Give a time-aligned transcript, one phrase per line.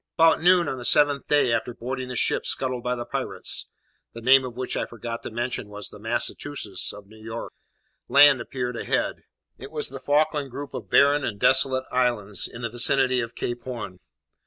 [0.17, 3.67] About noon on the seventh day after boarding the ship scuttled by the pirates
[4.13, 7.53] (the name of which I forgot to mention was the Massachusetts, of New York),
[8.07, 9.21] land appeared ahead.
[9.59, 13.61] It was the Falkland group of barren and desolate islands in the vicinity of Cape
[13.61, 13.99] Horn.